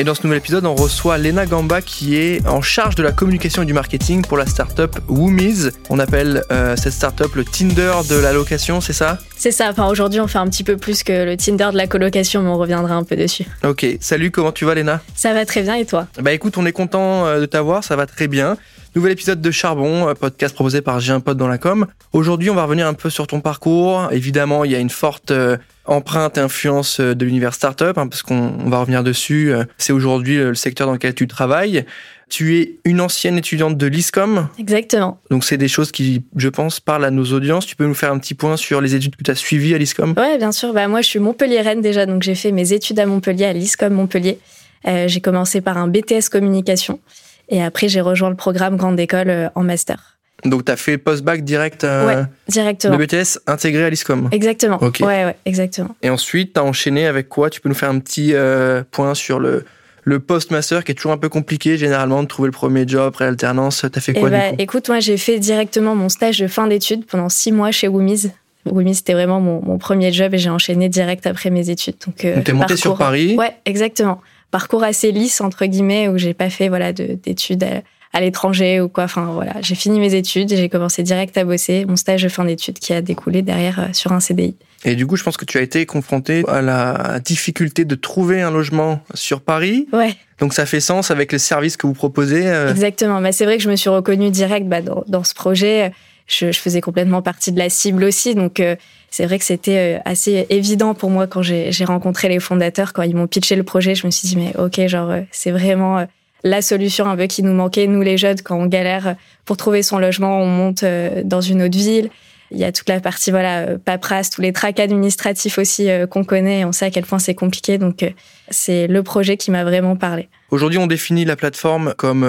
[0.00, 3.10] Et dans ce nouvel épisode, on reçoit Lena Gamba qui est en charge de la
[3.10, 5.70] communication et du marketing pour la startup Woomies.
[5.90, 9.18] On appelle euh, cette startup le Tinder de la location, c'est ça?
[9.36, 9.68] C'est ça.
[9.68, 12.48] Enfin, aujourd'hui, on fait un petit peu plus que le Tinder de la colocation, mais
[12.48, 13.44] on reviendra un peu dessus.
[13.64, 13.84] Ok.
[13.98, 15.00] Salut, comment tu vas, Lena?
[15.16, 16.06] Ça va très bien et toi?
[16.22, 18.56] Bah écoute, on est content euh, de t'avoir, ça va très bien.
[18.94, 21.86] Nouvel épisode de Charbon, podcast proposé par J'ai un pote dans la com.
[22.12, 24.08] Aujourd'hui, on va revenir un peu sur ton parcours.
[24.12, 25.56] Évidemment, il y a une forte euh,
[25.88, 29.52] empreinte et influence euh, de l'univers startup, hein, parce qu'on va revenir dessus.
[29.52, 31.84] Euh, c'est aujourd'hui le secteur dans lequel tu travailles.
[32.28, 34.48] Tu es une ancienne étudiante de l'ISCOM.
[34.58, 35.18] Exactement.
[35.30, 37.64] Donc c'est des choses qui, je pense, parlent à nos audiences.
[37.64, 39.78] Tu peux nous faire un petit point sur les études que tu as suivies à
[39.78, 40.14] l'ISCOM?
[40.16, 40.74] Ouais, bien sûr.
[40.74, 43.94] Bah, moi, je suis Montpellier-Rennes déjà, donc j'ai fait mes études à Montpellier, à l'ISCOM
[43.94, 44.38] Montpellier.
[44.84, 47.00] j'ai commencé par un BTS communication.
[47.48, 50.17] Et après, j'ai rejoint le programme Grande École euh, en master.
[50.44, 52.96] Donc, tu as fait post-bac direct euh, Ouais, directement.
[52.96, 54.78] Le BTS intégré à l'ISCOM Exactement.
[54.80, 55.94] Ouais, ouais, exactement.
[56.02, 57.50] Et ensuite, tu as enchaîné avec quoi?
[57.50, 59.64] Tu peux nous faire un petit euh, point sur le,
[60.04, 63.24] le post-master qui est toujours un peu compliqué généralement de trouver le premier job après
[63.24, 63.84] l'alternance.
[63.92, 66.68] Tu as fait quoi eh bah, Écoute, moi, j'ai fait directement mon stage de fin
[66.68, 68.30] d'études pendant six mois chez Woomies.
[68.64, 71.96] Woomies, c'était vraiment mon, premier job et j'ai enchaîné direct après mes études.
[72.06, 74.20] Donc, euh, tu es monté sur Paris Ouais, exactement
[74.50, 77.64] parcours assez lisse entre guillemets où j'ai pas fait voilà d'études
[78.12, 79.04] à, l'étranger ou quoi.
[79.04, 81.84] Enfin voilà, j'ai fini mes études j'ai commencé direct à bosser.
[81.86, 84.56] Mon stage de fin d'études qui a découlé derrière euh, sur un CDI.
[84.84, 88.42] Et du coup, je pense que tu as été confronté à la difficulté de trouver
[88.42, 89.88] un logement sur Paris.
[89.92, 90.14] Ouais.
[90.38, 92.46] Donc ça fait sens avec le service que vous proposez.
[92.46, 92.70] Euh.
[92.70, 93.20] Exactement.
[93.20, 95.92] Bah, c'est vrai que je me suis reconnue direct bah, dans, dans, ce projet.
[96.28, 98.34] Je, je, faisais complètement partie de la cible aussi.
[98.34, 98.76] Donc euh,
[99.10, 103.02] c'est vrai que c'était euh, assez évident pour moi quand j'ai rencontré les fondateurs, quand
[103.02, 103.94] ils m'ont pitché le projet.
[103.94, 106.04] Je me suis dit, mais ok, genre, c'est vraiment euh,
[106.44, 109.82] la solution un peu qui nous manquait, nous les jeunes, quand on galère pour trouver
[109.82, 110.84] son logement, on monte
[111.24, 112.10] dans une autre ville.
[112.50, 116.64] Il y a toute la partie voilà paperasse, tous les tracas administratifs aussi qu'on connaît.
[116.64, 117.76] on sait à quel point c'est compliqué.
[117.76, 118.04] Donc
[118.48, 120.28] c'est le projet qui m'a vraiment parlé.
[120.50, 122.26] Aujourd'hui, on définit la plateforme comme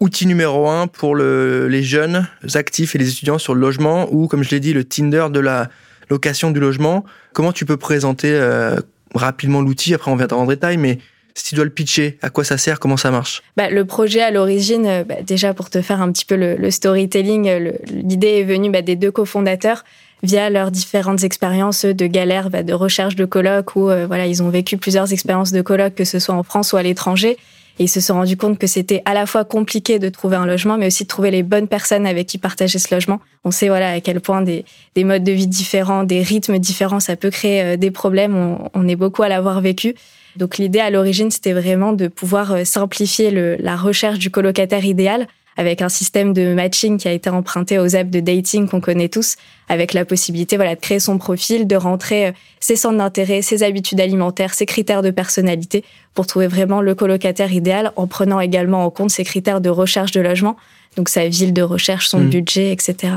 [0.00, 4.26] outil numéro un pour le, les jeunes actifs et les étudiants sur le logement, ou
[4.26, 5.68] comme je l'ai dit, le Tinder de la
[6.10, 7.04] location du logement.
[7.32, 8.76] Comment tu peux présenter euh,
[9.14, 9.94] rapidement l'outil?
[9.94, 10.98] Après, on viendra en détail, mais
[11.34, 13.42] si tu dois le pitcher, à quoi ça sert Comment ça marche?
[13.56, 16.70] Bah, Le projet à l'origine, euh, bah, déjà pour te faire un petit peu le,
[16.70, 19.84] storytelling, euh, l'idée est venue bah, des deux cofondateurs
[20.22, 24.48] via leurs différentes expériences de galère, bah, de recherche de colloques, où voilà, ils ont
[24.48, 27.36] vécu plusieurs expériences de colloques, que ce soit en France ou à l'étranger.
[27.78, 30.46] Et ils se sont rendus compte que c'était à la fois compliqué de trouver un
[30.46, 33.20] logement, mais aussi de trouver les bonnes personnes avec qui partager ce logement.
[33.42, 37.00] On sait voilà à quel point des, des modes de vie différents, des rythmes différents,
[37.00, 38.36] ça peut créer euh, des problèmes.
[38.36, 39.94] On, on est beaucoup à l'avoir vécu.
[40.36, 44.84] Donc l'idée à l'origine, c'était vraiment de pouvoir euh, simplifier le, la recherche du colocataire
[44.84, 48.80] idéal avec un système de matching qui a été emprunté aux apps de dating qu'on
[48.80, 49.36] connaît tous,
[49.68, 53.62] avec la possibilité voilà de créer son profil, de rentrer euh, ses centres d'intérêt, ses
[53.62, 55.84] habitudes alimentaires, ses critères de personnalité
[56.14, 60.10] pour trouver vraiment le colocataire idéal, en prenant également en compte ses critères de recherche
[60.12, 60.56] de logement,
[60.96, 62.30] donc sa ville de recherche, son mmh.
[62.30, 63.14] budget, etc.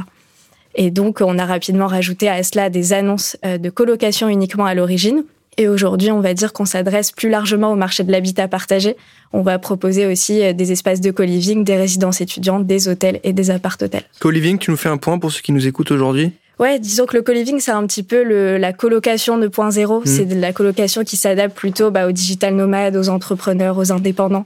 [0.76, 4.76] Et donc on a rapidement rajouté à cela des annonces euh, de colocation uniquement à
[4.76, 5.24] l'origine
[5.58, 8.96] et aujourd'hui, on va dire qu'on s'adresse plus largement au marché de l'habitat partagé.
[9.34, 13.34] On va proposer aussi euh, des espaces de co-living, des résidences étudiantes, des hôtels et
[13.34, 14.04] des appart-hôtels.
[14.20, 16.32] Co-living, tu nous fais un point pour ceux qui nous écoutent aujourd'hui?
[16.60, 20.00] Ouais, disons que le co-living, c'est un petit peu le, la colocation 2.0.
[20.00, 20.06] Mmh.
[20.06, 24.46] C'est de la colocation qui s'adapte plutôt bah, aux digital nomades, aux entrepreneurs, aux indépendants.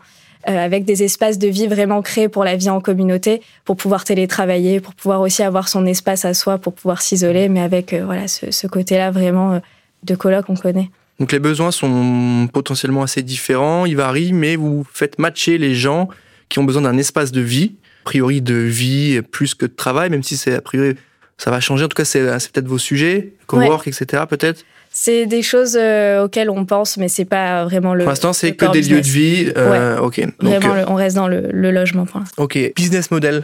[0.49, 4.03] Euh, avec des espaces de vie vraiment créés pour la vie en communauté, pour pouvoir
[4.03, 8.03] télétravailler, pour pouvoir aussi avoir son espace à soi, pour pouvoir s'isoler, mais avec euh,
[8.03, 9.59] voilà ce, ce côté-là vraiment euh,
[10.03, 10.89] de coloc qu'on connaît.
[11.21, 16.09] Donc les besoins sont potentiellement assez différents, ils varient, mais vous faites matcher les gens
[16.49, 20.09] qui ont besoin d'un espace de vie, a priori de vie plus que de travail,
[20.09, 20.95] même si c'est a priori
[21.37, 21.85] ça va changer.
[21.85, 23.91] En tout cas, c'est peut-être vos sujets, cowork, ouais.
[23.91, 24.23] etc.
[24.27, 24.63] Peut-être.
[24.91, 28.03] C'est des choses euh, auxquelles on pense, mais c'est pas vraiment le.
[28.03, 29.51] Pour l'instant, c'est que des lieux de vie.
[29.55, 30.05] Euh, ouais.
[30.05, 30.21] Ok.
[30.39, 32.43] vraiment, euh, on reste dans le, le logement pour l'instant.
[32.43, 32.57] Ok.
[32.75, 33.43] Business model.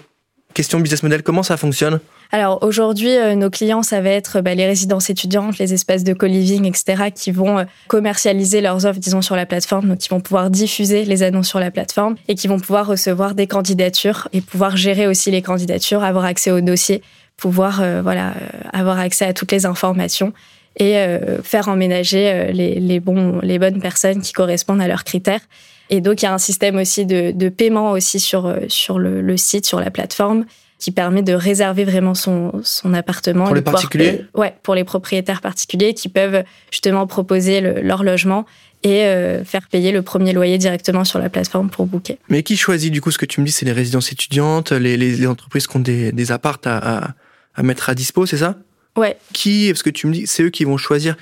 [0.58, 2.00] Question business model, comment ça fonctionne?
[2.32, 6.14] Alors aujourd'hui, euh, nos clients, ça va être bah, les résidences étudiantes, les espaces de
[6.14, 10.20] co-living, etc., qui vont euh, commercialiser leurs offres, disons, sur la plateforme, donc qui vont
[10.20, 14.42] pouvoir diffuser les annonces sur la plateforme et qui vont pouvoir recevoir des candidatures et
[14.42, 17.04] pouvoir gérer aussi les candidatures, avoir accès aux dossiers,
[17.38, 18.34] pouvoir euh, voilà
[18.74, 20.34] avoir accès à toutes les informations
[20.80, 20.96] et
[21.44, 25.42] faire emménager les, bonnes personnes qui correspondent à leurs critères.
[25.90, 29.22] Et donc, il y a un système aussi de, de paiement aussi sur, sur le,
[29.22, 30.46] le site, sur la plateforme
[30.80, 33.46] qui permet de réserver vraiment son, son appartement.
[33.46, 38.46] Pour les particuliers Ouais, pour les propriétaires particuliers qui peuvent justement proposer leur logement
[38.84, 42.20] et euh, faire payer le premier loyer directement sur la plateforme pour booker.
[42.30, 44.98] Mais qui choisit du coup ce que tu me dis, c'est les résidences étudiantes, les,
[44.98, 47.08] les, les entreprises qui ont des, des appartes à, à,
[47.56, 48.56] à mettre à dispo, c'est ça?
[48.96, 49.18] Ouais.
[49.34, 51.16] Qui, parce que tu me dis, c'est eux qui vont choisir.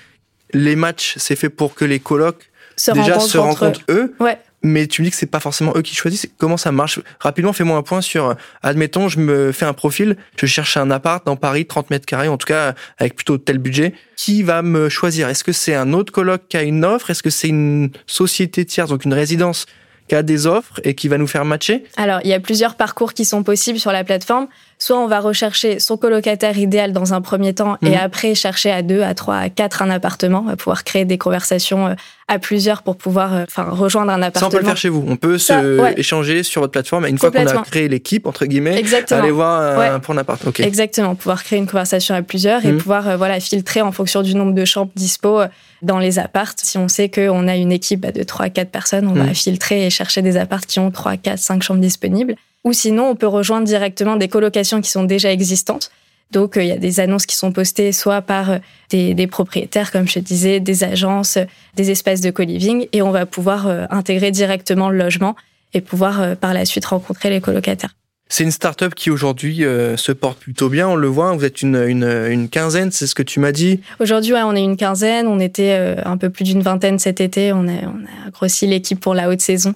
[0.53, 4.15] Les matchs, c'est fait pour que les colocs Se déjà rencontrent se rencontrent eux.
[4.19, 4.37] Ouais.
[4.67, 6.27] Mais tu me dis que c'est pas forcément eux qui choisissent.
[6.39, 6.99] Comment ça marche?
[7.19, 8.29] Rapidement, fais-moi un point sur.
[8.29, 8.33] euh,
[8.63, 12.27] Admettons, je me fais un profil, je cherche un appart dans Paris, 30 mètres carrés,
[12.29, 13.93] en tout cas avec plutôt tel budget.
[14.17, 15.29] Qui va me choisir?
[15.29, 17.11] Est-ce que c'est un autre coloc qui a une offre?
[17.11, 19.67] Est-ce que c'est une société tierce, donc une résidence
[20.07, 21.83] qui a des offres et qui va nous faire matcher?
[21.95, 24.47] Alors, il y a plusieurs parcours qui sont possibles sur la plateforme.
[24.77, 27.87] Soit on va rechercher son colocataire idéal dans un premier temps Mhm.
[27.93, 30.41] et après chercher à deux, à trois, à quatre un appartement.
[30.45, 31.93] On va pouvoir créer des conversations euh,
[32.27, 34.49] à plusieurs pour pouvoir euh, enfin, rejoindre un Ça, on appartement.
[34.51, 35.05] peut le faire chez vous.
[35.07, 35.93] On peut Ça, se ouais.
[35.97, 37.05] échanger sur votre plateforme.
[37.05, 39.21] Et une fois qu'on a créé l'équipe, entre guillemets, Exactement.
[39.21, 39.99] aller voir Ouais.
[40.01, 40.45] pour un appart.
[40.45, 40.59] Ok.
[40.59, 42.77] Exactement, pouvoir créer une conversation à plusieurs et Mhm.
[42.79, 45.47] pouvoir euh, voilà filtrer en fonction du nombre de chambres dispo euh,
[45.83, 46.59] dans les appartes.
[46.63, 49.27] Si on sait qu'on a une équipe bah, de 3 4 personnes, on Mhm.
[49.27, 53.11] va filtrer et chercher des appartes qui ont 3 4 5 chambres disponibles ou sinon
[53.11, 55.91] on peut rejoindre directement des colocations qui sont déjà existantes.
[56.31, 58.57] Donc euh, il y a des annonces qui sont postées soit par euh,
[58.89, 61.45] des, des propriétaires comme je te disais, des agences, euh,
[61.75, 65.35] des espaces de co-living et on va pouvoir intégrer directement le logement
[65.73, 67.95] et pouvoir par la suite rencontrer les colocataires.
[68.27, 70.87] C'est une start-up qui aujourd'hui euh, se porte plutôt bien.
[70.87, 71.33] On le voit.
[71.33, 73.81] Vous êtes une, une, une quinzaine, c'est ce que tu m'as dit.
[73.99, 75.27] Aujourd'hui, ouais, on est une quinzaine.
[75.27, 77.53] On était euh, un peu plus d'une vingtaine cet été.
[77.53, 79.75] On a, on a grossi l'équipe pour la haute saison.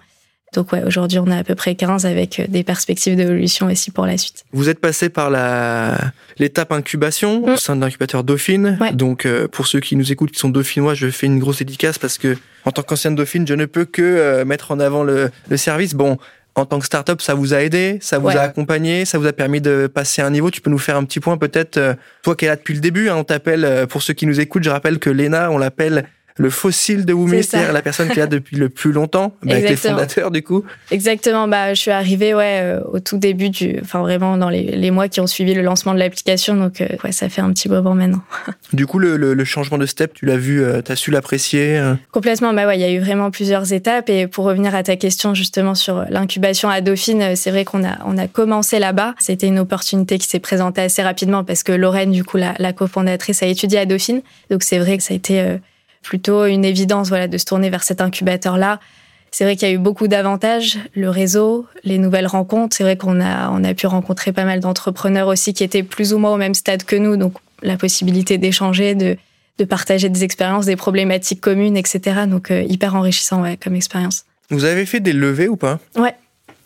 [0.54, 3.92] Donc, ouais, aujourd'hui, on est à peu près 15 avec euh, des perspectives d'évolution aussi
[3.92, 4.44] pour la suite.
[4.52, 5.96] Vous êtes passé par la
[6.40, 7.50] l'étape incubation Mm.
[7.50, 8.78] au sein de l'incubateur Dauphine.
[8.82, 8.92] Ouais.
[8.94, 11.98] Donc euh, pour ceux qui nous écoutent qui sont dauphinois, je fais une grosse dédicace
[12.00, 15.30] parce que en tant qu'ancienne Dauphine, je ne peux que euh, mettre en avant le,
[15.50, 15.94] le service.
[15.94, 16.18] Bon,
[16.56, 18.36] en tant que start-up, ça vous a aidé, ça vous Ouais.
[18.36, 20.50] a accompagné, ça vous a permis de passer un niveau.
[20.50, 21.94] Tu peux nous faire un petit point peut-être, euh,
[22.24, 24.40] toi qui es là depuis le début, hein, on t'appelle, euh, pour ceux qui nous
[24.40, 26.06] écoutent, je rappelle que Léna, on l'appelle
[26.40, 29.70] le fossile de c'est-à-dire la personne qui est là depuis le plus longtemps, bah, avec
[29.70, 30.64] les fondateurs du coup.
[30.90, 31.48] Exactement.
[31.48, 34.90] Bah, je suis arrivée, ouais, euh, au tout début du, enfin, vraiment dans les, les
[34.90, 36.56] mois qui ont suivi le lancement de l'application.
[36.56, 38.22] Donc, euh, ouais, ça fait un petit moment maintenant.
[38.72, 41.82] Du coup, le, le, le changement de step, tu l'as vu, euh, t'as su l'apprécier.
[42.12, 44.10] Complètement, bah ouais, il y a eu vraiment plusieurs étapes.
[44.10, 47.98] Et pour revenir à ta question justement sur l'incubation à Dauphine, c'est vrai qu'on a,
[48.06, 49.16] on a commencé là-bas.
[49.18, 52.72] C'était une opportunité qui s'est présentée assez rapidement parce que Lorraine, du coup, la, la
[52.72, 54.22] cofondatrice, a étudié à Dauphine.
[54.50, 55.58] Donc c'est vrai que ça a été euh,
[56.02, 58.80] plutôt une évidence voilà, de se tourner vers cet incubateur-là.
[59.32, 62.76] C'est vrai qu'il y a eu beaucoup d'avantages, le réseau, les nouvelles rencontres.
[62.76, 66.14] C'est vrai qu'on a, on a pu rencontrer pas mal d'entrepreneurs aussi qui étaient plus
[66.14, 67.16] ou moins au même stade que nous.
[67.16, 69.18] Donc la possibilité d'échanger, de,
[69.60, 72.22] de partager des expériences, des problématiques communes, etc.
[72.28, 74.26] Donc euh, hyper enrichissant ouais, comme expérience.
[74.50, 75.80] Vous avez fait des levées ou pas?
[75.96, 76.16] Ouais.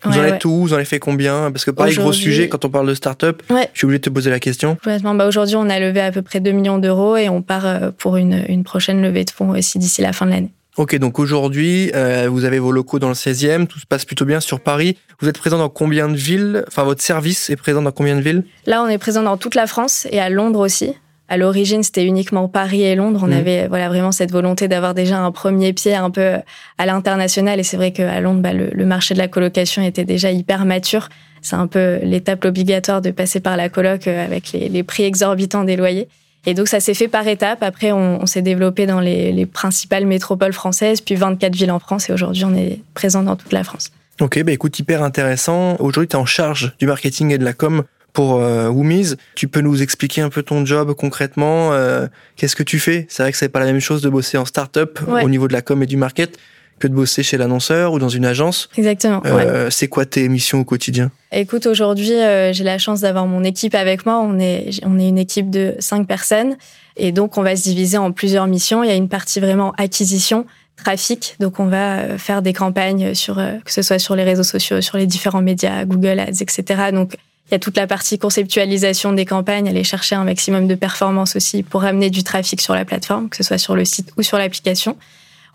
[0.04, 0.28] Vous Ouais, en ouais.
[0.36, 0.50] êtes où?
[0.62, 1.50] Vous en avez fait combien?
[1.50, 3.68] Parce que pareil, gros sujet, quand on parle de start-up, Ouais.
[3.72, 4.74] je suis obligé de te poser la question.
[4.76, 5.14] Complètement.
[5.14, 7.90] Bah, Aujourd'hui, on a levé à peu près 2 millions d'euros et on part euh,
[7.96, 10.52] pour une, une prochaine levée de fonds aussi d'ici la fin de l'année.
[10.76, 14.24] Ok, donc aujourd'hui, euh, vous avez vos locaux dans le 16e, tout se passe plutôt
[14.24, 14.96] bien sur Paris.
[15.20, 16.64] Vous êtes présent dans combien de villes?
[16.66, 18.42] Enfin, votre service est présent dans combien de villes?
[18.66, 20.92] Là, on est présent dans toute la France et à Londres aussi.
[21.28, 23.20] À l'origine, c'était uniquement Paris et Londres.
[23.22, 23.32] On Mhm.
[23.32, 26.34] avait voilà vraiment cette volonté d'avoir déjà un premier pied un peu
[26.78, 27.58] à l'international.
[27.58, 30.64] Et c'est vrai qu'à Londres, bah, le, le marché de la colocation était déjà hyper
[30.66, 31.08] mature.
[31.40, 35.04] C'est un peu l'étape obligatoire de passer par la coloc euh, avec les, les prix
[35.04, 36.08] exorbitants des loyers.
[36.46, 37.62] Et donc, ça s'est fait par étapes.
[37.62, 41.78] Après, on, on s'est développé dans les, les principales métropoles françaises, puis 24 villes en
[41.78, 42.10] France.
[42.10, 43.90] Et aujourd'hui, on est présent dans toute la France.
[44.20, 45.76] Ok, bah écoute, hyper intéressant.
[45.80, 47.82] Aujourd'hui, tu es en charge du marketing et de la com
[48.14, 49.14] pour euh, Woomies.
[49.34, 52.06] Tu peux nous expliquer un peu ton job concrètement euh,
[52.36, 53.06] Qu'est-ce que tu fais?
[53.10, 55.22] C'est vrai que c'est pas la même chose de bosser en start-up Ouais.
[55.22, 56.38] au niveau de la com et du market
[56.78, 58.68] que de bosser chez l'annonceur ou dans une agence.
[58.76, 59.20] Exactement.
[59.22, 59.30] ouais.
[59.46, 61.10] Euh, C'est quoi tes missions au quotidien?
[61.30, 64.18] Écoute, aujourd'hui, euh, j'ai la chance d'avoir mon équipe avec moi.
[64.20, 66.56] On est, on est une équipe de cinq personnes.
[66.96, 68.82] Et donc, on va se diviser en plusieurs missions.
[68.82, 71.36] Il y a une partie vraiment acquisition, trafic.
[71.40, 74.42] Donc, on va euh, faire des campagnes sur, euh, que ce soit sur les réseaux
[74.42, 76.64] sociaux, sur les différents médias, Google Ads, etc.
[76.92, 77.16] Donc,
[77.48, 81.36] il y a toute la partie conceptualisation des campagnes, aller chercher un maximum de performance
[81.36, 84.22] aussi pour amener du trafic sur la plateforme, que ce soit sur le site ou
[84.22, 84.96] sur l'application.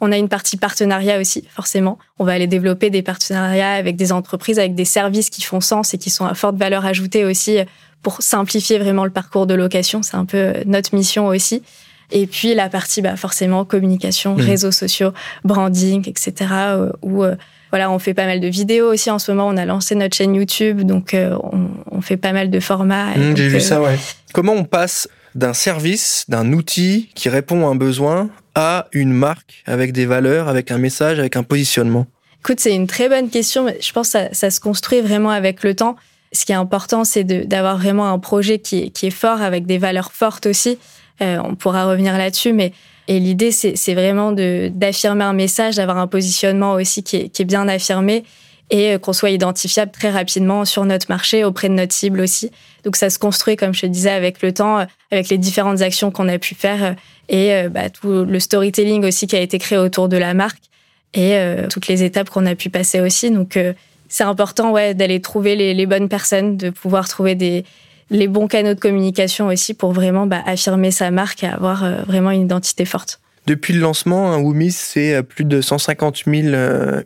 [0.01, 1.97] On a une partie partenariat aussi, forcément.
[2.19, 5.93] On va aller développer des partenariats avec des entreprises, avec des services qui font sens
[5.93, 7.57] et qui sont à forte valeur ajoutée aussi
[8.01, 10.01] pour simplifier vraiment le parcours de location.
[10.03, 11.63] C'est un peu notre mission aussi.
[12.11, 14.41] Et puis la partie, bah, forcément, communication, Mhm.
[14.45, 15.11] réseaux sociaux,
[15.43, 16.49] branding, etc.
[16.51, 17.35] euh, où euh,
[17.71, 19.47] voilà, on fait pas mal de vidéos aussi en ce moment.
[19.47, 23.15] On a lancé notre chaîne YouTube, donc euh, on, on fait pas mal de formats.
[23.15, 23.97] Mmh, J'ai vu euh, ça, ouais.
[24.33, 29.63] Comment on passe d'un service, d'un outil qui répond à un besoin à une marque
[29.65, 32.07] avec des valeurs, avec un message, avec un positionnement?
[32.41, 33.63] Écoute, c'est une très bonne question.
[33.65, 35.95] mais Je pense que ça, ça se construit vraiment avec le temps.
[36.31, 39.65] Ce qui est important, c'est d'avoir vraiment un projet qui est, qui est fort, avec
[39.65, 40.77] des valeurs fortes aussi.
[41.21, 42.71] Euh, on pourra revenir là-dessus, mais
[43.09, 48.23] Et l'idée, c'est vraiment d'affirmer un message, d'avoir un positionnement aussi qui est, bien affirmé
[48.69, 52.51] et qu'on soit identifiable très rapidement sur notre marché, auprès de notre cible aussi.
[52.83, 56.11] Donc ça se construit, comme je te disais, avec le temps, avec les différentes actions
[56.11, 56.95] qu'on a pu faire
[57.29, 60.69] et bah, tout le storytelling aussi qui a été créé autour de la marque
[61.13, 63.31] et euh, toutes les étapes qu'on a pu passer aussi.
[63.31, 63.73] Donc euh,
[64.07, 67.63] c'est important ouais, d'aller trouver les, bonnes personnes, de pouvoir trouver des,
[68.09, 72.01] les bons canaux de communication aussi pour vraiment bah, affirmer sa marque et avoir euh,
[72.07, 73.19] vraiment une identité forte.
[73.47, 76.55] Depuis le lancement, hein, Woomis, c'est plus de 150 000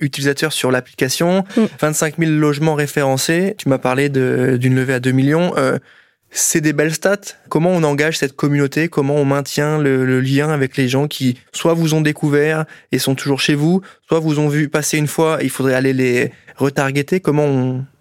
[0.02, 1.46] utilisateurs sur l'application,
[1.80, 2.26] 25 mm.
[2.26, 3.56] 000 logements référencés.
[3.58, 5.54] Tu m'as parlé d'une levée à 2 millions.
[6.36, 7.36] C'est des belles stats.
[7.48, 8.88] Comment on engage cette communauté?
[8.88, 13.14] Comment on maintient le, lien avec les gens qui soit vous ont découvert et sont
[13.14, 17.20] toujours chez vous, soit vous ont vu passer une fois, il faudrait aller les retargeter.
[17.20, 17.46] Comment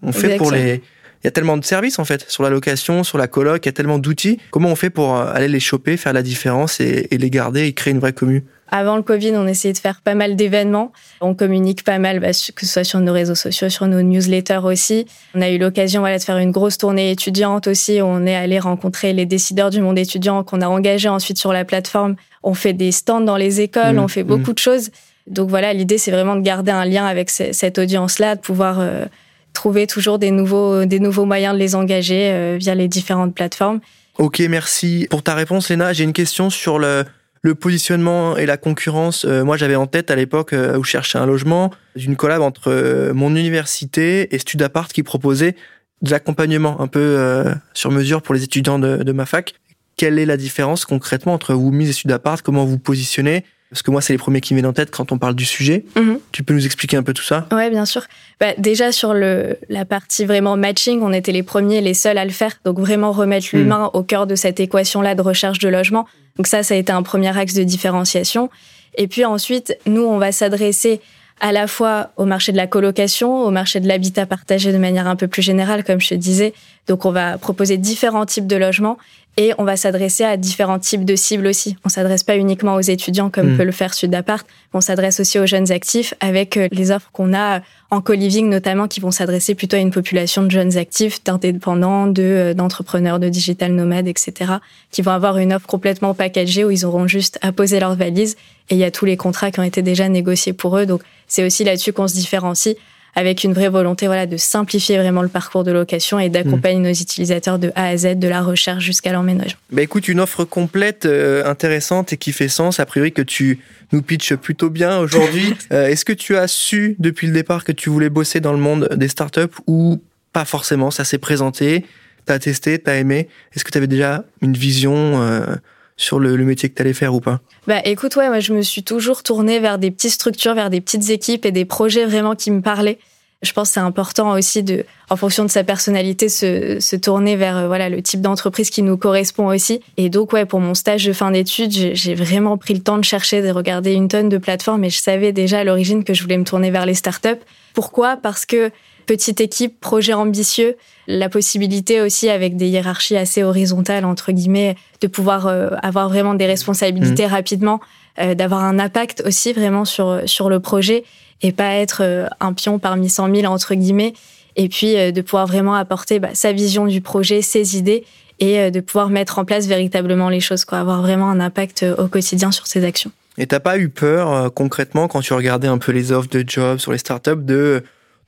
[0.01, 0.81] on, fait pour les
[1.23, 3.67] il y a tellement de services en fait sur la location, sur la coloc, il
[3.67, 4.39] y a tellement d'outils.
[4.51, 7.73] Comment on fait pour euh, aller les choper, faire la différence et, les garder et
[7.73, 8.43] créer une vraie commune
[8.75, 10.93] avant le Covid, on essayait de faire pas mal d'événements.
[11.21, 14.61] On communique pas mal, bah, que ce soit sur nos réseaux sociaux, sur nos newsletters
[14.63, 15.05] aussi.
[15.35, 18.01] On a eu l'occasion voilà, de faire une grosse tournée étudiante aussi.
[18.01, 21.53] Où on est allé rencontrer les décideurs du monde étudiant qu'on a engagés ensuite sur
[21.53, 22.15] la plateforme.
[22.41, 24.55] On fait des stands dans les écoles, mmh, on fait beaucoup mmh.
[24.55, 24.89] de choses.
[25.27, 29.05] Donc voilà, l'idée, c'est vraiment de garder un lien avec cette audience-là, de pouvoir euh,
[29.53, 33.79] trouver toujours des nouveaux, des nouveaux moyens de les engager euh, via les différentes plateformes.
[34.17, 35.93] Ok, merci pour ta réponse, Léna.
[35.93, 37.05] J'ai une question sur le,
[37.43, 40.89] le positionnement et la concurrence, euh, moi j'avais en tête à l'époque euh, où je
[40.89, 45.55] cherchais un logement, d'une collab entre euh, mon université et Studapart qui proposait
[46.01, 49.53] de l'accompagnement un peu sur mesure pour les étudiants de, ma fac.
[49.95, 52.43] Quelle est la différence concrètement entre Woomies et Studapart?
[52.43, 53.45] Comment vous positionnez?
[53.73, 55.45] Parce que moi, c'est les premiers qui me viennent en tête quand on parle du
[55.45, 55.83] sujet.
[55.95, 56.19] Mhm.
[56.31, 57.47] Tu peux nous expliquer un peu tout ça?
[57.51, 58.03] Ouais, bien sûr.
[58.39, 62.25] Bah, déjà, sur le, la partie vraiment matching, on était les premiers, les seuls à
[62.25, 62.51] le faire.
[62.65, 63.57] Donc, vraiment remettre hmm.
[63.57, 66.05] l'humain au cœur de cette équation-là de recherche de logement.
[66.37, 68.51] Donc, ça, ça a été un premier axe de différenciation.
[68.95, 71.01] Et puis ensuite, nous, on va s'adresser
[71.39, 75.07] à la fois au marché de la colocation, au marché de l'habitat partagé de manière
[75.07, 76.53] un peu plus générale, comme je te disais.
[76.87, 78.99] Donc, on va proposer différents types de logements
[79.37, 81.75] et on va s'adresser à différents types de cibles aussi.
[81.85, 83.57] On s'adresse pas uniquement aux étudiants comme hmm.
[83.57, 87.33] peut le faire Sudapart, on s'adresse aussi aux jeunes actifs avec euh, les offres qu'on
[87.33, 92.07] a en co-living notamment qui vont s'adresser plutôt à une population de jeunes actifs, d'indépendants,
[92.07, 94.53] de euh, d'entrepreneurs, de digital nomades, etc.
[94.91, 98.35] qui vont avoir une offre complètement packagée où ils auront juste à poser leurs valises
[98.69, 100.85] et il y a tous les contrats qui ont été déjà négociés pour eux.
[100.85, 102.75] Donc c'est aussi là-dessus qu'on se différencie
[103.15, 106.83] avec une vraie volonté voilà de simplifier vraiment le parcours de location et d'accompagner mm.
[106.83, 109.59] nos utilisateurs de A à Z, de la recherche jusqu'à l'emménagement.
[109.71, 113.59] Bah écoute, une offre complète, euh, intéressante et qui fait sens, a priori que tu
[113.91, 115.53] nous pitches plutôt bien aujourd'hui.
[115.71, 118.59] Euh, est-ce que tu as su depuis le départ que tu voulais bosser dans le
[118.59, 120.01] monde des startups ou
[120.33, 121.85] pas forcément, ça s'est présenté,
[122.25, 125.55] t'as testé, t'as aimé Est-ce que tu avais déjà une vision euh,
[125.97, 128.61] sur le, métier que tu allais faire ou pas Bah écoute, ouais, moi je me
[128.61, 132.35] suis toujours tournée vers des petites structures, vers des petites équipes et des projets vraiment
[132.35, 132.99] qui me parlaient.
[133.41, 137.35] Je pense que c'est important aussi de, en fonction de sa personnalité, se, se tourner
[137.35, 139.81] vers euh, voilà le type d'entreprise qui nous correspond aussi.
[139.97, 143.03] Et donc ouais, pour mon stage de fin d'études, j'ai vraiment pris le temps de
[143.03, 146.21] chercher, de regarder une tonne de plateformes et je savais déjà à l'origine que je
[146.23, 147.41] voulais me tourner vers les startups.
[147.73, 148.15] Pourquoi?
[148.15, 148.71] Parce que
[149.05, 150.75] petite équipe, projet ambitieux,
[151.07, 156.33] la possibilité aussi avec des hiérarchies assez horizontales entre guillemets de pouvoir euh, avoir vraiment
[156.33, 157.31] des responsabilités mmh.
[157.31, 157.79] rapidement,
[158.19, 161.03] euh, d'avoir un impact aussi vraiment sur sur le projet
[161.41, 164.13] et pas être euh, un pion parmi 100 000 entre guillemets
[164.55, 168.03] et puis de pouvoir vraiment apporter bah, sa vision du projet, ses idées
[168.39, 172.07] et de pouvoir mettre en place véritablement les choses, quoi, avoir vraiment un impact au
[172.07, 173.09] quotidien sur ses actions.
[173.39, 176.77] Et t'as pas eu peur concrètement quand tu regardais un peu les offres de jobs
[176.77, 177.83] sur les startups de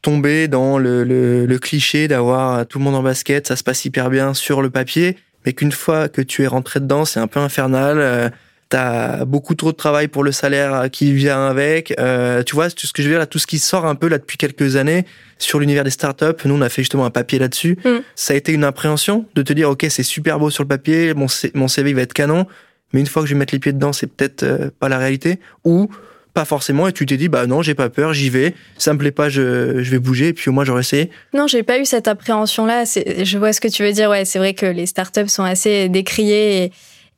[0.06, 4.12] tomber dans le, le, cliché d'avoir tout le monde en basket, ça se passe hyper
[4.12, 7.40] bien sur le papier, mais qu'une fois que tu es rentré dedans, c'est un peu
[7.40, 7.98] infernal.
[8.00, 8.30] Euh,
[8.68, 11.94] T'as beaucoup trop de travail pour le salaire qui vient avec.
[12.00, 14.08] Euh, tu vois, ce que je veux dire là, tout ce qui sort un peu
[14.08, 15.06] là depuis quelques années
[15.38, 16.34] sur l'univers des startups.
[16.46, 17.78] Nous, on a fait justement un papier là-dessus.
[17.86, 17.98] Mm.
[18.16, 21.14] Ça a été une appréhension de te dire, ok, c'est super beau sur le papier,
[21.14, 22.48] mon, mon CV va être canon,
[22.92, 24.98] mais une fois que je vais mettre les pieds dedans, c'est peut-être euh, pas la
[24.98, 25.40] réalité.
[25.64, 25.88] Ou
[26.36, 29.00] pas forcément et tu t'es dit bah non j'ai pas peur j'y vais ça me
[29.00, 31.80] plaît pas je, je vais bouger et puis au moins j'aurais essayé non j'ai pas
[31.80, 34.66] eu cette appréhension là je vois ce que tu veux dire ouais c'est vrai que
[34.66, 36.72] les startups sont assez décriées et,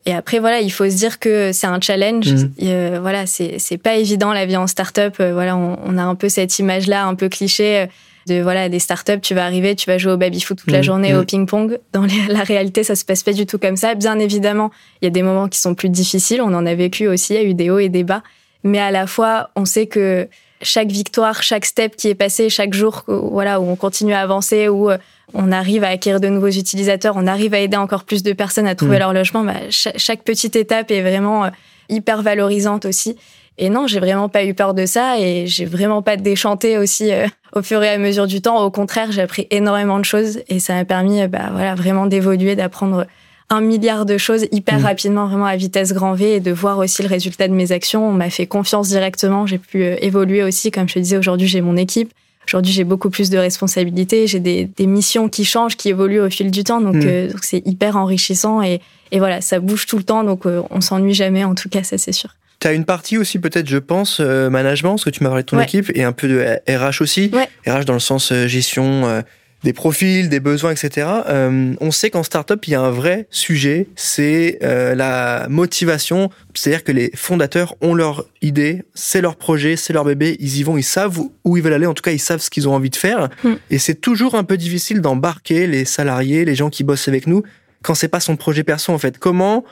[0.05, 2.49] et après voilà il faut se dire que c'est un challenge mmh.
[2.61, 6.03] euh, voilà c'est c'est pas évident la vie en startup euh, voilà on, on, a
[6.03, 7.85] un peu cette image là un peu cliché euh,
[8.27, 10.81] de voilà des startups tu vas arriver tu vas jouer au baby foot toute la
[10.81, 10.83] mmh.
[10.83, 11.17] journée mmh.
[11.17, 14.19] au ping pong dans la réalité ça se passe pas du tout comme ça bien
[14.19, 14.69] évidemment
[15.01, 17.35] il y a des moments qui sont plus difficiles on en a vécu aussi il
[17.37, 18.21] y a eu des hauts et des bas
[18.63, 20.27] mais à la fois, on sait que
[20.61, 24.67] chaque victoire, chaque step qui est passé, chaque jour, voilà, où on continue à avancer,
[24.67, 24.97] où euh,
[25.33, 28.67] on arrive à acquérir de nouveaux utilisateurs, on arrive à aider encore plus de personnes
[28.67, 28.99] à trouver mmh.
[28.99, 29.43] leur logement.
[29.43, 31.49] Bah, chaque, petite étape est vraiment euh,
[31.89, 33.17] hyper valorisante aussi.
[33.59, 37.11] Et non, j'ai vraiment pas eu peur de ça et j'ai vraiment pas déchanté aussi
[37.11, 38.63] euh, au fur et à mesure du temps.
[38.63, 42.55] Au contraire, j'ai appris énormément de choses et ça m'a permis, bah voilà, vraiment d'évoluer,
[42.55, 43.07] d'apprendre
[43.49, 44.83] un milliard de choses hyper mmh.
[44.83, 48.07] rapidement, vraiment à vitesse grand V et de voir aussi le résultat de mes actions.
[48.07, 49.45] On m'a fait confiance directement.
[49.45, 52.11] J'ai pu euh, évoluer aussi, comme je te disais, aujourd'hui j'ai mon équipe.
[52.47, 56.29] Aujourd'hui, j'ai beaucoup plus de responsabilités, j'ai des, des, missions qui changent, qui évoluent au
[56.29, 57.35] fil du temps, donc mmh.
[57.41, 58.79] c'est hyper enrichissant et,
[59.11, 61.97] et, voilà, ça bouge tout le temps, donc on s'ennuie jamais, en tout cas, ça
[61.97, 62.29] c'est sûr.
[62.59, 65.43] Tu as une partie aussi peut-être, je pense, euh, management, parce que tu m'as parlé
[65.43, 67.31] de ton équipe, et un peu de RH aussi.
[67.67, 69.21] RH dans le sens euh, gestion euh,
[69.63, 71.07] des profils, des besoins, etc.
[71.27, 76.29] on sait qu'en startup, il y a un vrai sujet, c'est la motivation.
[76.53, 80.63] C'est-à-dire que les fondateurs ont leur idée, c'est leur projet, c'est leur bébé, ils y
[80.63, 82.73] vont, ils savent où ils veulent aller, en tout cas, ils savent ce qu'ils ont
[82.73, 83.29] envie de faire.
[83.43, 83.55] Hmm.
[83.69, 87.43] Et c'est toujours un peu difficile d'embarquer les salariés, les gens qui bossent avec nous,
[87.83, 89.17] quand c'est pas son projet perso, en fait.
[89.17, 89.63] Comment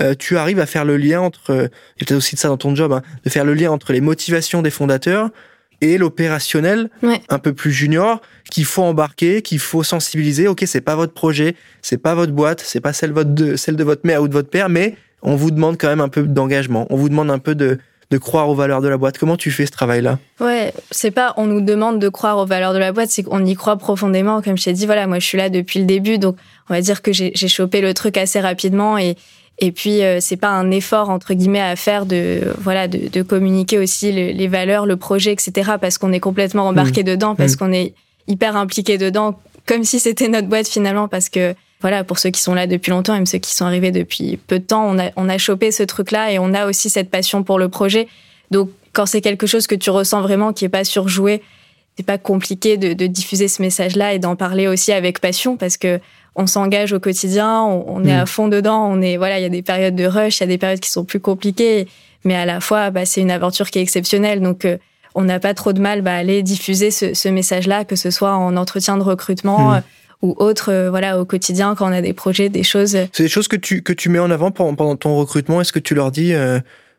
[0.00, 2.56] euh, tu arrives à faire le lien entre, euh, a peut-être aussi de ça dans
[2.56, 5.30] ton job, hein, de faire le lien entre les motivations des fondateurs
[5.80, 6.90] et l'opérationnel
[7.28, 10.48] un peu plus junior qu'il faut embarquer, qu'il faut sensibiliser.
[10.48, 13.84] Ok, c'est pas votre projet, c'est pas votre boîte, c'est pas celle, de, celle de
[13.84, 16.86] votre mère ou de votre père, mais on vous demande quand même un peu d'engagement.
[16.90, 17.78] On vous demande un peu de,
[18.10, 19.18] de croire aux valeurs de la boîte.
[19.18, 20.18] Comment tu fais ce travail-là?
[20.40, 23.44] Ouais, c'est pas on nous demande de croire aux valeurs de la boîte, c'est qu'on
[23.44, 24.42] y croit profondément.
[24.42, 26.36] Comme je t'ai dit, voilà, moi je suis là depuis le début, donc
[26.68, 29.16] on va dire que j'ai chopé le truc assez rapidement et,
[29.58, 33.22] et puis euh, c'est pas un effort entre guillemets à faire de voilà de, de
[33.22, 35.72] communiquer aussi les, valeurs, le projet, etc.
[35.80, 37.06] Parce qu'on est complètement embarqué mmh.
[37.06, 37.56] dedans, parce mmh.
[37.56, 37.94] qu'on est
[38.26, 42.40] hyper impliqué dedans, comme si c'était notre boîte finalement, parce que voilà pour ceux qui
[42.40, 45.10] sont là depuis longtemps, même ceux qui sont arrivés depuis peu de temps, on a
[45.16, 48.08] on a chopé ce truc-là et on a aussi cette passion pour le projet.
[48.50, 51.42] Donc quand c'est quelque chose que tu ressens vraiment, qui est pas surjoué,
[51.96, 55.76] c'est pas compliqué de, de diffuser ce message-là et d'en parler aussi avec passion, parce
[55.76, 56.00] que
[56.36, 58.26] on s'engage au quotidien, on, est à mm.
[58.26, 60.46] fond dedans, on est voilà, il y a des périodes de rush, il y a
[60.48, 61.86] des périodes qui sont plus compliquées,
[62.24, 64.76] mais à la fois, bah, c'est une aventure qui est exceptionnelle, donc euh,
[65.14, 68.34] on n'a pas trop de mal bah, à aller diffuser ce, message-là, que ce soit
[68.34, 69.70] en entretien de recrutement.
[69.70, 69.74] Mm.
[69.74, 69.80] Euh,
[70.22, 72.96] ou autre, euh, voilà, au quotidien, quand on a des projets, des choses.
[73.12, 75.60] C'est des choses que tu, que tu mets en avant pendant, ton recrutement.
[75.60, 76.32] Est-ce que tu leur dis,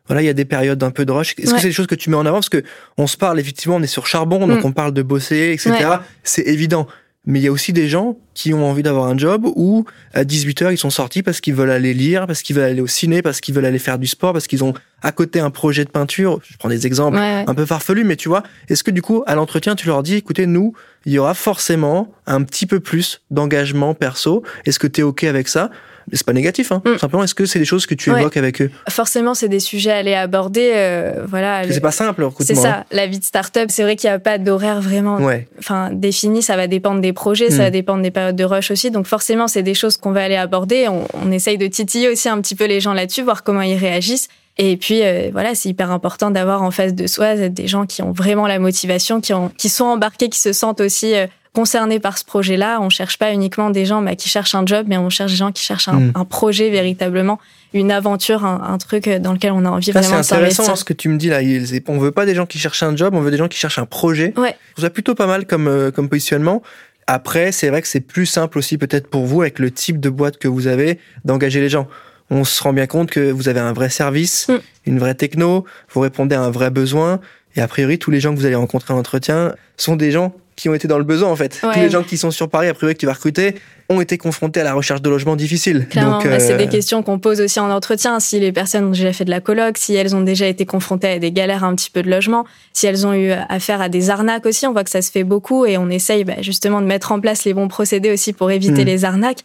[0.08, 1.34] voilà, il y a des périodes un peu de rush.
[1.38, 2.38] Est-ce que c'est des choses que tu mets en avant?
[2.38, 2.62] Parce que
[2.96, 4.66] on se parle, effectivement, on est sur charbon, donc mm.
[4.66, 5.96] on parle de bosser, etc.
[6.22, 6.86] C'est évident
[7.26, 10.22] mais il y a aussi des gens qui ont envie d'avoir un job où à
[10.22, 13.20] 18h ils sont sortis parce qu'ils veulent aller lire, parce qu'ils veulent aller au ciné,
[13.20, 15.90] parce qu'ils veulent aller faire du sport, parce qu'ils ont à côté un projet de
[15.90, 16.38] peinture.
[16.48, 19.34] Je prends des exemples un peu farfelus, mais tu vois, est-ce que du coup à
[19.34, 20.72] l'entretien tu leur dis, écoutez, nous,
[21.04, 24.44] il y aura forcément un petit peu plus d'engagement perso.
[24.64, 25.70] Est-ce que tu es ok avec ça?
[26.12, 26.82] C'est pas négatif, hein.
[26.84, 26.98] Mm.
[26.98, 28.70] Simplement, est-ce que c'est des choses que tu évoques avec eux?
[28.88, 30.72] Forcément, c'est des sujets à aller aborder.
[30.74, 31.62] Euh, voilà.
[31.70, 32.78] C'est pas simple, le C'est ça.
[32.78, 32.84] Hein.
[32.90, 35.18] La vie de start-up, c'est vrai qu'il n'y a pas d'horaire vraiment
[35.58, 36.42] enfin, défini.
[36.42, 37.72] Ça va dépendre des projets, ça va mm.
[37.72, 38.90] dépendre des périodes de rush aussi.
[38.90, 40.88] Donc, forcément, c'est des choses qu'on va aller aborder.
[40.88, 43.76] On, on essaye de titiller aussi un petit peu les gens là-dessus, voir comment ils
[43.76, 44.28] réagissent.
[44.58, 48.02] Et puis euh, voilà, c'est hyper important d'avoir en face de soi des gens qui
[48.02, 52.00] ont vraiment la motivation, qui, ont, qui sont embarqués, qui se sentent aussi euh, concernés
[52.00, 52.80] par ce projet-là.
[52.82, 55.38] On cherche pas uniquement des gens bah, qui cherchent un job, mais on cherche des
[55.38, 56.26] gens qui cherchent un, mm.
[56.28, 57.38] projet véritablement,
[57.72, 60.92] une aventure, un, truc dans lequel on a envie vraiment de C'est intéressant ce que
[60.92, 61.40] tu me dis là.
[61.88, 63.78] On veut pas des gens qui cherchent un job, on veut des gens qui cherchent
[63.78, 64.34] un projet.
[64.36, 64.54] Ouais.
[64.68, 66.62] Je trouve ça plutôt pas mal comme, euh, comme positionnement.
[67.06, 70.10] Après, c'est vrai que c'est plus simple aussi peut-être pour vous avec le type de
[70.10, 71.88] boîte que vous avez d'engager les gens
[72.28, 74.58] on se rend bien compte que vous avez un vrai service, mm.
[74.86, 77.20] une vraie techno, vous répondez à un vrai besoin.
[77.54, 80.34] Et a priori, tous les gens que vous allez rencontrer en entretien sont des gens
[80.56, 81.60] qui ont été dans le besoin en fait.
[81.60, 83.54] Tous les gens qui sont sur Paris, a priori que tu vas recruter,
[83.88, 85.86] ont été confrontés à la recherche de logements difficiles.
[85.88, 88.18] Clairement, bah, c'est euh, des questions qu'on pose aussi en entretien.
[88.18, 91.08] Si les personnes ont déjà fait de la coloc, si elles ont déjà été confrontées
[91.08, 94.10] à des galères un petit peu de logement, si elles ont eu affaire à des
[94.10, 96.86] arnaques aussi, on voit que ça se fait beaucoup et on essaye bah, justement de
[96.86, 98.86] mettre en place les bons procédés aussi pour éviter hmm.
[98.86, 99.40] les arnaques.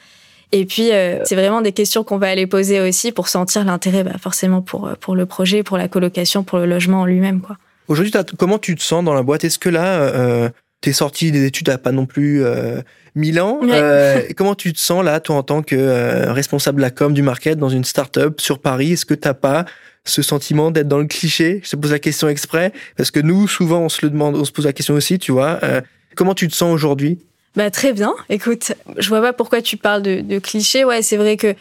[0.54, 4.04] Et puis, euh, c'est vraiment des questions qu'on va aller poser aussi pour sentir l'intérêt,
[4.04, 7.41] bah, forcément, pour, pour le projet, pour la colocation, pour le logement en lui-même.
[7.41, 7.58] quoi.
[7.91, 9.43] Aujourd'hui, comment tu te sens dans la boîte?
[9.43, 10.50] Est-ce que là, euh,
[10.82, 12.82] t'es sorti des études à pas non plus euh,
[13.15, 13.60] mille ans.
[13.63, 17.13] Euh, comment tu te sens là, toi, en tant que euh, responsable de la com
[17.13, 18.94] du market dans une start-up sur Paris?
[18.94, 19.65] Est-ce que t'as pas
[20.04, 21.62] ce sentiment d'être dans le cliché?
[21.63, 24.46] Je te pose la question exprès parce que nous, souvent, on se le demande, on
[24.46, 25.60] se pose la question aussi, tu vois.
[25.63, 25.82] Euh,
[26.15, 27.20] comment tu te sens aujourd'hui?
[27.56, 28.13] Bah très bien.
[28.30, 30.86] Écoute, je vois pas pourquoi tu parles de, de cliché.
[30.86, 31.54] Ouais, c'est vrai que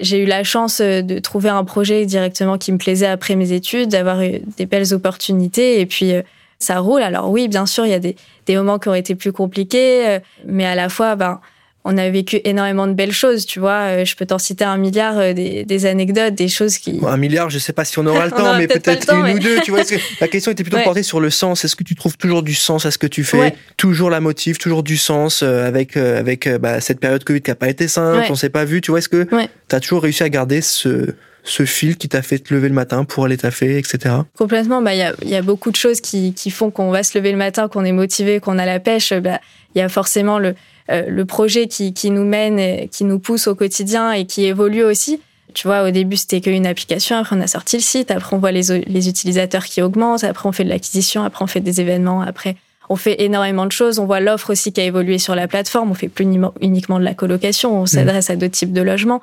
[0.00, 3.88] j'ai eu la chance de trouver un projet directement qui me plaisait après mes études,
[3.90, 6.12] d'avoir eu des belles opportunités et puis
[6.58, 7.02] ça roule.
[7.02, 8.16] Alors oui, bien sûr, il y a des,
[8.46, 11.40] des moments qui ont été plus compliqués, euh, mais à la fois, ben,
[11.84, 14.00] on a vécu énormément de belles choses, tu vois.
[14.00, 16.98] Euh, je peux t'en citer un milliard euh, des, des, anecdotes, des choses qui.
[17.06, 19.60] Un milliard, je sais pas si on aura le temps, mais peut-être une ou deux.
[19.66, 19.82] Tu vois,
[20.20, 21.64] la question était plutôt portée sur le sens.
[21.64, 24.58] Est-ce que tu trouves toujours du sens à ce que tu fais, toujours la motive,
[24.58, 28.34] toujours du sens avec avec bah, cette période Covid qui a pas été simple, on
[28.34, 28.80] s'est pas vu.
[28.80, 31.14] Tu vois, est-ce que tu as toujours réussi à garder ce
[31.46, 34.16] ce fil qui t'a fait te lever le matin pour aller taffer, etc.
[34.36, 34.82] Complètement.
[34.82, 37.16] Bah, il y, a, y a beaucoup de choses qui, qui font qu'on va se
[37.16, 39.12] lever le matin, qu'on est motivé, qu'on a la pêche.
[39.14, 39.40] Bah,
[39.74, 40.54] il y a forcément le,
[40.90, 44.44] euh, le projet qui, qui nous mène, et qui nous pousse au quotidien et qui
[44.44, 45.20] évolue aussi.
[45.54, 47.16] Tu vois, au début, c'était qu'une application.
[47.16, 48.10] Après, on a sorti le site.
[48.10, 50.24] Après, on voit les, les utilisateurs qui augmentent.
[50.24, 51.22] Après, on fait de l'acquisition.
[51.22, 52.20] Après, on fait des événements.
[52.22, 52.56] Après,
[52.90, 53.98] on fait énormément de choses.
[53.98, 55.92] On voit l'offre aussi qui a évolué sur la plateforme.
[55.92, 56.26] On fait plus
[56.60, 57.78] uniquement de la colocation.
[57.78, 57.86] On mmh.
[57.86, 59.22] s'adresse à d'autres types de logements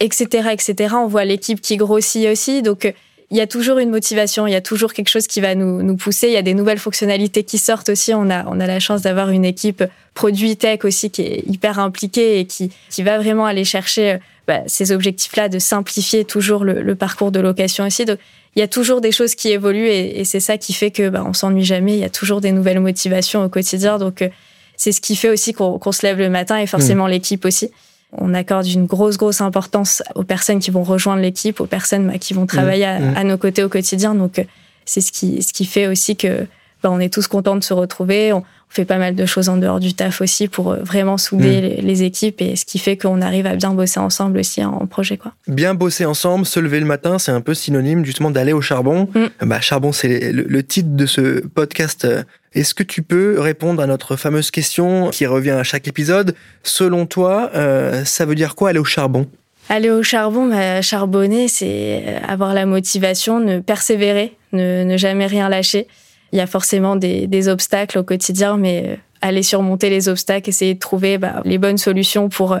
[0.00, 0.94] etc., etc.
[0.96, 2.62] On voit l'équipe qui grossit aussi.
[2.62, 2.92] Donc, euh,
[3.30, 5.82] il y a toujours une motivation, il y a toujours quelque chose qui va nous,
[5.82, 6.28] nous pousser.
[6.28, 8.14] Il y a des nouvelles fonctionnalités qui sortent aussi.
[8.14, 9.82] On a, on a la chance d'avoir une équipe
[10.14, 14.18] produit tech aussi qui est hyper impliquée et qui, qui va vraiment aller chercher euh,
[14.46, 18.04] bah, ces objectifs-là de simplifier toujours le, parcours de location aussi.
[18.04, 18.18] Donc,
[18.56, 21.24] il y a toujours des choses qui évoluent et, c'est ça qui fait que bah,
[21.26, 21.94] on s'ennuie jamais.
[21.94, 23.98] Il y a toujours des nouvelles motivations au quotidien.
[23.98, 24.28] Donc, euh,
[24.76, 27.10] c'est ce qui fait aussi qu'on se lève le matin et forcément mmh.
[27.10, 27.70] l'équipe aussi
[28.18, 32.18] on accorde une grosse, grosse importance aux personnes qui vont rejoindre l'équipe, aux personnes bah,
[32.18, 33.16] qui vont travailler mmh, mmh.
[33.16, 34.14] à, nos côtés au quotidien.
[34.14, 34.44] Donc, euh,
[34.84, 36.46] c'est ce qui, ce qui fait aussi que
[36.82, 38.32] bah, on est tous contents de se retrouver.
[38.32, 38.42] On,
[38.74, 41.86] fait pas mal de choses en dehors du taf aussi pour euh, vraiment souder mmh.
[41.86, 45.16] les, équipes et ce qui fait qu'on arrive à bien bosser ensemble aussi en, projet.
[45.16, 45.32] Quoi.
[45.46, 49.08] Bien bosser ensemble, se lever le matin, c'est un peu synonyme justement d'aller au charbon.
[49.40, 53.86] Bah, charbon, c'est le, titre de ce podcast euh, est-ce que tu peux répondre à
[53.86, 56.34] notre fameuse question qui revient à chaque épisode?
[56.62, 59.26] Selon toi, euh, ça veut dire quoi aller au charbon?
[59.68, 65.88] Aller au charbon, bah, charbonner, c'est avoir la motivation, ne persévérer, ne, jamais rien lâcher.
[66.32, 70.74] Il y a forcément des, obstacles au quotidien, mais euh, aller surmonter les obstacles, essayer
[70.74, 72.58] de trouver bah, les bonnes solutions pour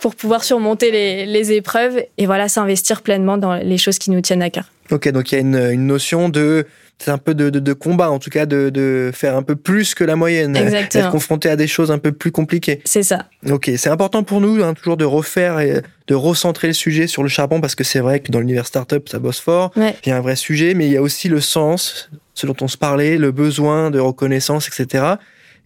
[0.00, 0.90] pour pouvoir surmonter
[1.26, 4.64] les, épreuves et voilà s'investir pleinement dans les choses qui nous tiennent à cœur.
[4.90, 6.66] Ok, donc il y a une notion de
[7.08, 10.04] un peu de, de, combat, en tout cas de, de, faire un peu plus que
[10.04, 11.04] la moyenne, Exactement.
[11.04, 12.80] être confronté à des choses un peu plus compliquées.
[12.84, 13.26] C'est ça.
[13.48, 17.22] Ok, c'est important pour nous hein, toujours de refaire et de recentrer le sujet sur
[17.22, 20.10] le charbon parce que c'est vrai que dans l'univers startup ça bosse fort, il y
[20.10, 22.76] a un vrai sujet, mais il y a aussi le sens, ce dont on se
[22.76, 25.14] parlait, le besoin de reconnaissance, etc.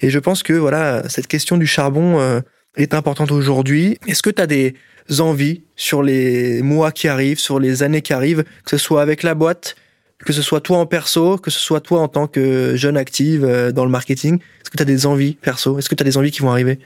[0.01, 2.41] Et je pense que voilà cette question du charbon euh,
[2.77, 3.99] est importante aujourd'hui.
[4.07, 4.75] Est-ce que tu as des
[5.19, 9.23] envies sur les mois qui arrivent, sur les années qui arrivent, que ce soit avec
[9.23, 9.77] la boîte
[10.25, 13.45] que ce soit toi en perso, que ce soit toi en tant que jeune active
[13.45, 15.79] euh, dans le marketing Est-ce que tu as des envies perso?
[15.79, 16.79] Est-ce que tu as des envies qui vont arriver?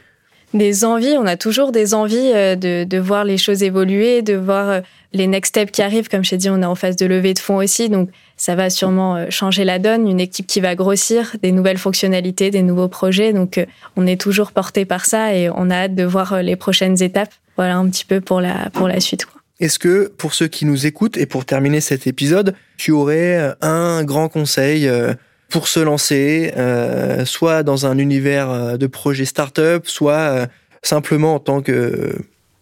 [0.54, 4.34] Des envies, on a toujours des envies euh, de, de voir les choses évoluer, de
[4.34, 4.80] voir euh,
[5.12, 6.08] les next steps qui arrivent.
[6.08, 8.54] Comme je t'ai dit, on est en phase de levée de fonds aussi, donc ça
[8.54, 10.08] va sûrement changer la donne.
[10.08, 13.32] Une équipe qui va grossir, des nouvelles fonctionnalités, des nouveaux projets.
[13.32, 13.64] Donc
[13.96, 17.32] on est toujours porté par ça et on a hâte de voir les prochaines étapes.
[17.56, 19.26] Voilà un petit peu pour la, pour la suite.
[19.60, 23.54] Est-ce que pour ceux qui nous écoutent et pour terminer cet épisode, tu aurais euh,
[23.60, 25.14] un grand conseil euh,
[25.50, 30.46] pour se lancer, euh, soit dans un univers de projet startup, soit
[30.82, 32.16] simplement en tant que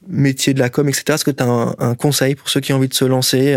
[0.06, 1.04] métier de la com, etc.
[1.08, 3.56] Est-ce que tu as un, conseil pour ceux qui ont envie de se lancer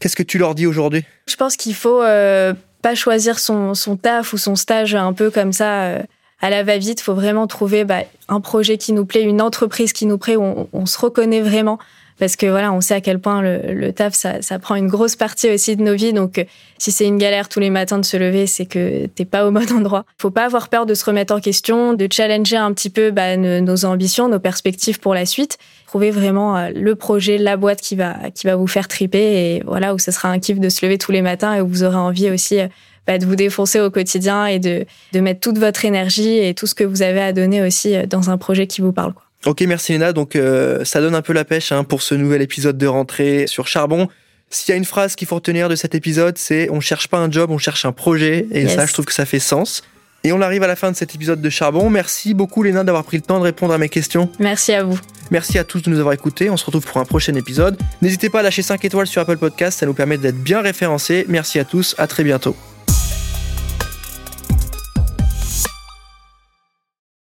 [0.00, 1.04] Qu'est-ce que tu leur dis aujourd'hui?
[1.28, 6.00] Je pense qu'il faut pas choisir son, taf ou son stage un peu comme ça
[6.40, 7.00] à la va-vite.
[7.00, 10.68] Faut vraiment trouver bah, un projet qui nous plaît, une entreprise qui nous plaît, où
[10.72, 11.78] on se reconnaît vraiment
[12.18, 15.16] parce que voilà, on sait à quel point le, taf, ça, ça, prend une grosse
[15.16, 16.12] partie aussi de nos vies.
[16.12, 16.44] Donc, euh,
[16.78, 19.50] si c'est une galère tous les matins de se lever, c'est que t'es pas au
[19.50, 20.04] bon endroit.
[20.18, 23.36] Faut pas avoir peur de se remettre en question, de challenger un petit peu bah,
[23.36, 25.58] nos, ambitions, nos perspectives pour la suite.
[25.86, 29.62] Trouver vraiment euh, le projet, la boîte qui va qui va vous faire triper et
[29.64, 31.84] voilà où ce sera un kiff de se lever tous les matins et où vous
[31.84, 32.66] aurez envie aussi euh,
[33.06, 36.66] bah, de vous défoncer au quotidien et de, de mettre toute votre énergie et tout
[36.66, 39.12] ce que vous avez à donner aussi dans un projet qui vous parle.
[39.12, 39.25] Quoi.
[39.44, 40.12] Ok, merci Léna.
[40.12, 43.46] Donc euh, ça donne un peu la pêche hein, pour ce nouvel épisode de rentrée
[43.46, 44.08] sur Charbon.
[44.50, 47.18] S'il y a une phrase qu'il faut retenir de cet épisode, c'est on cherche pas
[47.18, 48.46] un job, on cherche un projet.
[48.52, 49.82] Et ça, je trouve que ça fait sens.
[50.24, 51.88] Et on arrive à la fin de cet épisode de Charbon.
[51.90, 54.30] Merci beaucoup Léna d'avoir pris le temps de répondre à mes questions.
[54.40, 54.98] Merci à vous.
[55.30, 56.50] Merci à tous de nous avoir écoutés.
[56.50, 57.78] On se retrouve pour un prochain épisode.
[58.02, 61.24] N'hésitez pas à lâcher 5 étoiles sur Apple Podcast, ça nous permet d'être bien référencés.
[61.28, 62.56] Merci à tous, à très bientôt.